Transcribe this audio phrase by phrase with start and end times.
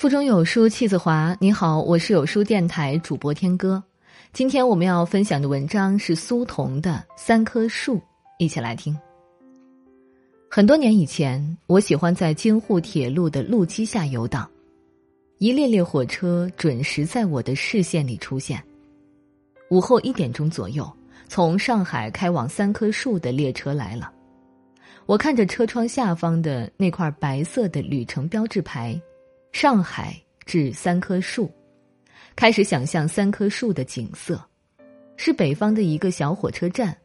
[0.00, 1.36] 腹中有书气自华。
[1.38, 3.84] 你好，我是有书电台主播天歌。
[4.32, 7.96] 今天我们要分享的文章是苏童的《三棵树》，
[8.38, 8.98] 一起来听。
[10.50, 14.50] 很多年以前，我喜欢在京沪铁路的路基下游荡，
[15.36, 18.58] 一列列火车准时在我的视线里出现。
[19.68, 20.90] 午后一点钟左右，
[21.28, 24.10] 从上海开往三棵树的列车来了。
[25.04, 28.98] 我看着车窗下方的那块白色的旅程标志牌。
[29.52, 31.50] 上海至三棵树，
[32.36, 34.40] 开始想象三棵树的景色，
[35.16, 36.96] 是北方的一个小火车站，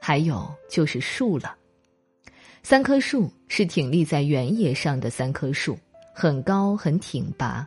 [0.00, 1.56] 还有就是树了。
[2.62, 5.78] 三棵树是挺立在原野上的三棵树，
[6.14, 7.66] 很高很挺拔。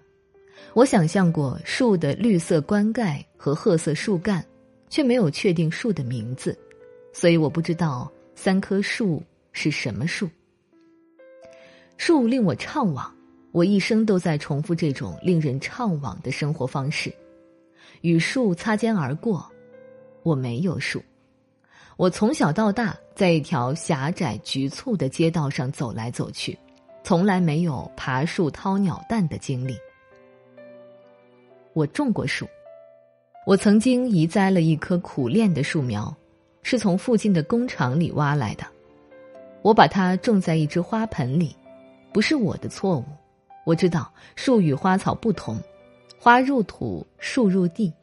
[0.73, 4.45] 我想象过树的绿色冠盖和褐色树干，
[4.89, 6.57] 却没有确定树的名字，
[7.11, 10.29] 所以我不知道三棵树是什么树。
[11.97, 13.03] 树令我怅惘。
[13.51, 17.13] 我一生都在重复这种令人怅惘的生活方式，
[18.01, 19.45] 与树擦肩而过。
[20.23, 21.03] 我没有树，
[21.97, 26.57] 我从小到大在一条狭窄局促的街道上走来走去，
[27.03, 29.75] 从来没有爬树掏鸟蛋的经历。
[31.73, 32.47] 我种过树，
[33.45, 36.15] 我曾经移栽了一棵苦练的树苗，
[36.61, 38.63] 是从附近的工厂里挖来的。
[39.61, 41.55] 我把它种在一只花盆里，
[42.13, 43.05] 不是我的错误。
[43.63, 45.57] 我知道树与花草不同，
[46.17, 47.93] 花入土，树入地，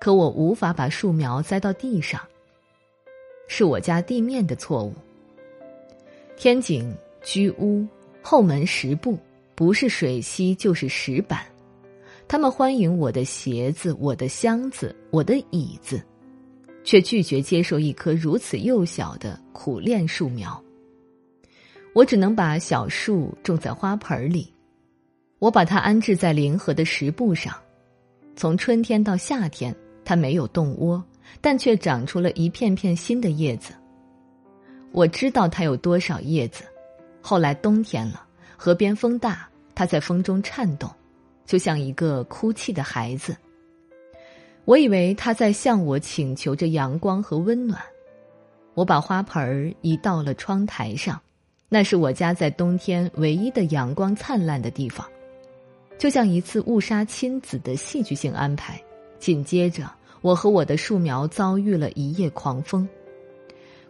[0.00, 2.20] 可我无法把树苗栽到地上。
[3.48, 4.94] 是我家地面的错误。
[6.36, 7.84] 天井、居屋、
[8.22, 9.18] 后门十步，
[9.56, 11.44] 不是水溪就是石板，
[12.28, 16.00] 他们欢迎我的鞋子、我的箱子、我的椅子，
[16.84, 20.62] 却拒绝接受一棵如此幼小的苦练树苗。
[21.92, 24.50] 我只能把小树种在花盆里。
[25.40, 27.52] 我把它安置在临河的石布上，
[28.36, 29.74] 从春天到夏天，
[30.04, 31.02] 它没有动窝，
[31.40, 33.72] 但却长出了一片片新的叶子。
[34.92, 36.64] 我知道它有多少叶子。
[37.22, 38.22] 后来冬天了，
[38.54, 40.90] 河边风大，它在风中颤动，
[41.46, 43.34] 就像一个哭泣的孩子。
[44.66, 47.80] 我以为它在向我请求着阳光和温暖。
[48.74, 51.18] 我把花盆移到了窗台上，
[51.70, 55.06] 那是我家在冬天唯一的阳光灿烂的地方。
[56.00, 58.82] 就像一次误杀亲子的戏剧性安排，
[59.18, 62.88] 紧接着我和我的树苗遭遇了一夜狂风。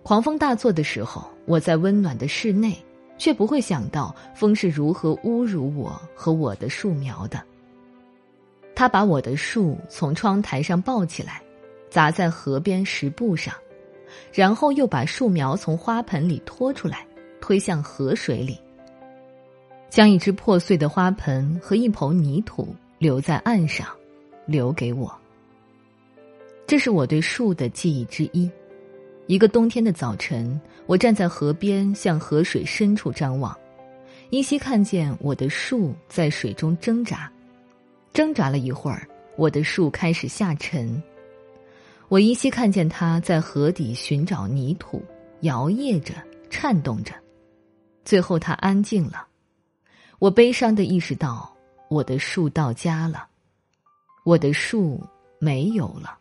[0.02, 2.76] 狂风大作的时候，我在温暖的室内，
[3.16, 7.40] 却不会想到风是如何侮辱我和我的树苗的。
[8.74, 11.40] 他把我的树从窗台上抱起来，
[11.90, 13.54] 砸在河边石布上，
[14.32, 17.06] 然后又把树苗从花盆里拖出来，
[17.40, 18.58] 推向河水里。
[19.90, 23.86] 将一只破碎的花盆和一捧泥土留在岸上，
[24.46, 25.12] 留给我。
[26.66, 28.48] 这是我对树的记忆之一。
[29.26, 33.56] 一个冬天的早晨，我站在河边，向河水深处张望，
[34.30, 37.30] 依稀看见我的树在水中挣扎。
[38.12, 41.02] 挣扎了一会儿，我的树开始下沉。
[42.08, 45.02] 我依稀看见它在河底寻找泥土，
[45.40, 46.14] 摇曳着，
[46.48, 47.12] 颤动着。
[48.04, 49.26] 最后，它安静了。
[50.20, 51.50] 我悲伤的意识到，
[51.88, 53.26] 我的树到家了，
[54.22, 55.02] 我的树
[55.38, 56.18] 没有了。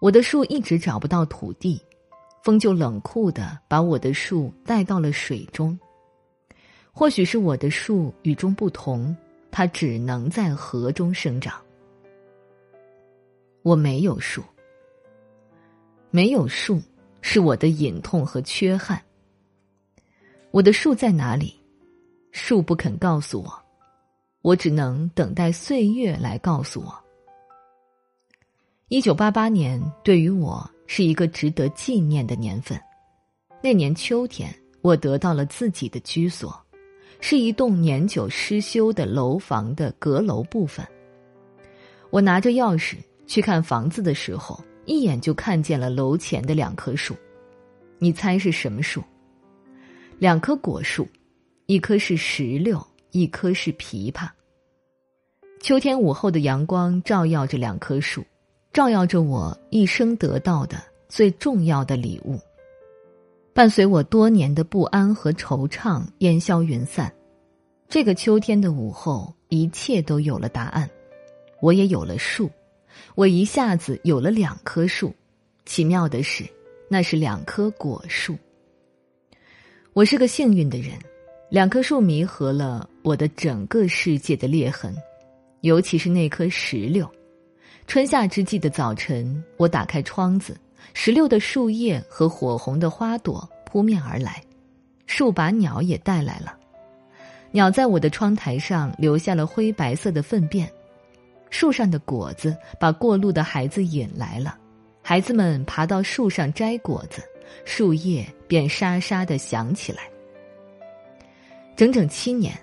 [0.00, 1.82] 我的树一直找不到土地，
[2.44, 5.76] 风就冷酷的把我的树带到了水中。
[6.92, 9.14] 或许是我的树与众不同，
[9.50, 11.60] 它只能在河中生长。
[13.62, 14.40] 我没有树，
[16.12, 16.80] 没有树
[17.22, 19.02] 是我的隐痛和缺憾。
[20.52, 21.55] 我的树在哪里？
[22.38, 23.62] 树不肯告诉我，
[24.42, 26.94] 我只能等待岁月来告诉我。
[28.88, 32.78] 一九八八年对于我是一个值得纪念的年份。
[33.62, 36.54] 那年秋天，我得到了自己的居所，
[37.22, 40.86] 是一栋年久失修的楼房的阁楼部分。
[42.10, 42.96] 我拿着钥匙
[43.26, 47.16] 去看房子的时候，一眼就看见了楼前的两棵树。
[47.98, 49.02] 你猜是什么树？
[50.18, 51.08] 两棵果树。
[51.66, 52.80] 一棵是石榴，
[53.10, 54.28] 一棵是枇杷。
[55.60, 58.24] 秋天午后的阳光照耀着两棵树，
[58.72, 62.38] 照耀着我一生得到的最重要的礼物。
[63.52, 67.12] 伴随我多年的不安和惆怅烟消云散，
[67.88, 70.88] 这个秋天的午后，一切都有了答案。
[71.60, 72.48] 我也有了树，
[73.16, 75.12] 我一下子有了两棵树。
[75.64, 76.44] 奇妙的是，
[76.88, 78.36] 那是两棵果树。
[79.94, 80.96] 我是个幸运的人。
[81.48, 84.92] 两棵树弥合了我的整个世界的裂痕，
[85.60, 87.08] 尤其是那颗石榴。
[87.86, 90.58] 春夏之际的早晨，我打开窗子，
[90.92, 94.42] 石榴的树叶和火红的花朵扑面而来，
[95.06, 96.58] 树把鸟也带来了。
[97.52, 100.68] 鸟在我的窗台上留下了灰白色的粪便，
[101.48, 104.58] 树上的果子把过路的孩子引来了，
[105.00, 107.22] 孩子们爬到树上摘果子，
[107.64, 110.10] 树叶便沙沙的响起来。
[111.76, 112.58] 整整七年，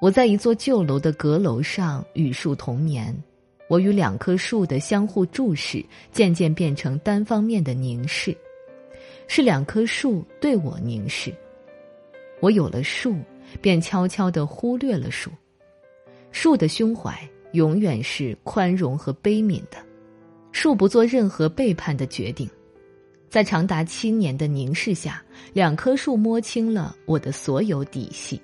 [0.00, 3.14] 我在一座旧楼的阁楼上与树同眠，
[3.68, 8.34] 我与两棵树的相互注视渐渐变成单方面的凝视，
[9.28, 11.32] 是两棵树对我凝视，
[12.40, 13.14] 我有了树。
[13.60, 15.30] 便悄悄地忽略了树，
[16.30, 17.14] 树的胸怀
[17.52, 19.76] 永远是宽容和悲悯的，
[20.52, 22.48] 树不做任何背叛的决定，
[23.32, 25.22] 在长达七年的凝视下，
[25.54, 28.38] 两棵树摸清了我的所有底细，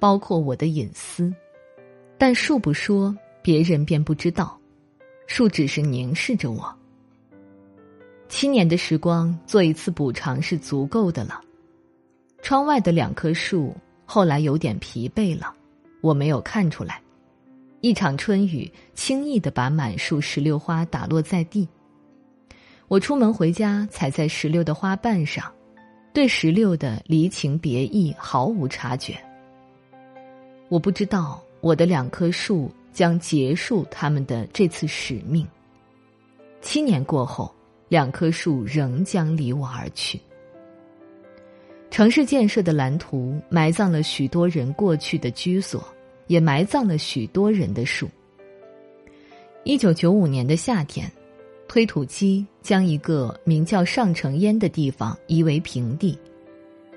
[0.00, 1.32] 包括我的隐私，
[2.18, 4.58] 但树不说，别人便不知道，
[5.28, 6.76] 树只是凝视着我。
[8.28, 11.40] 七年的时光做一次补偿是足够的了，
[12.42, 13.72] 窗外的两棵树。
[14.04, 15.54] 后来有点疲惫了，
[16.00, 17.00] 我没有看出来。
[17.80, 21.68] 一场春雨轻易的把满树石榴花打落在地。
[22.88, 25.52] 我出门回家，踩在石榴的花瓣上，
[26.12, 29.18] 对石榴的离情别意毫无察觉。
[30.68, 35.44] 我不知道我的两棵树将结束他们的这次使命。
[36.60, 37.52] 七年过后，
[37.88, 40.20] 两棵树仍将离我而去。
[41.90, 45.84] 城市建设的蓝图埋葬了许多人过去的居所，
[46.28, 48.08] 也埋葬了许多人的树。
[49.64, 51.10] 一九九五年的夏天，
[51.76, 56.18] 推土机将一个名叫上城烟的地方夷为平地，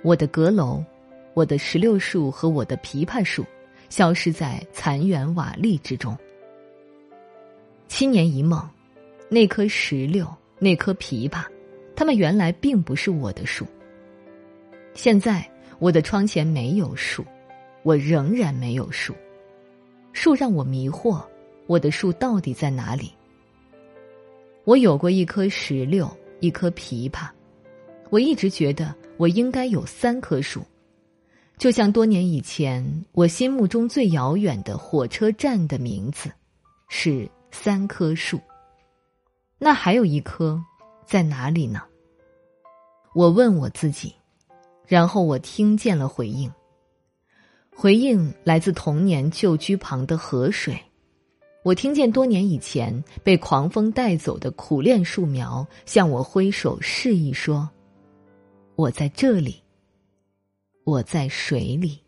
[0.04, 0.82] 我的阁楼、
[1.34, 3.46] 我的石榴树和我的枇杷树
[3.90, 6.18] 消失在残垣瓦砾之中。
[7.90, 8.66] 七年一梦，
[9.28, 10.26] 那棵石榴，
[10.60, 11.44] 那棵枇杷，
[11.94, 13.66] 它们原来并不是我的树。
[14.94, 15.46] 现在
[15.80, 17.26] 我的窗前没有树，
[17.84, 19.14] 我仍然没有树。
[20.14, 21.22] 树让我迷惑，
[21.68, 23.12] 我的树到底在哪里？
[24.70, 26.08] 我有过一棵石榴，
[26.42, 27.28] 一棵枇杷，
[28.12, 30.64] 我一直觉得我应该有三棵树，
[31.58, 36.32] 就像多年以前我心目中最遥远的火车站的名字
[36.88, 38.40] 是三棵树。
[39.58, 40.64] 那还有一棵
[41.04, 41.82] 在哪里呢？
[43.16, 44.14] 我问我自己。
[44.86, 46.52] 然后我听见了回应，
[47.76, 50.80] 回应来自童年旧居旁的河水，
[51.64, 57.70] 我听见多年以前被狂风带走的苦练树苗向我挥手示意说
[58.76, 59.62] ：“我在这里，
[60.86, 62.00] 我在水里。”